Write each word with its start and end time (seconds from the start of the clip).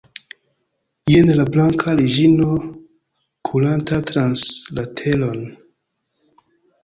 Jen 1.15 1.27
la 1.39 1.43
Blanka 1.49 1.91
Reĝino 1.99 2.47
kuranta 3.49 3.99
trans 4.07 4.45
la 4.79 4.87
teron! 5.01 5.45